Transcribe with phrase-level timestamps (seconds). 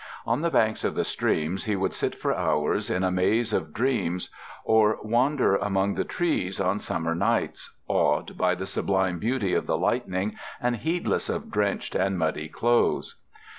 [0.25, 3.71] On the banks of the stream he would sit for hours in a maze of
[3.71, 4.31] dreams,
[4.65, 9.77] or wander among the trees on summer nights, awed by the sublime beauty of the
[9.77, 13.21] lightning, and heedless of drenched and muddy clothes.